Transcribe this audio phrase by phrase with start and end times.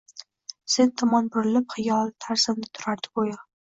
[0.75, 3.43] Sen tomon burilib, xiyol tazimda turardi go’yo